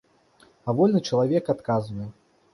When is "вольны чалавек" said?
0.79-1.53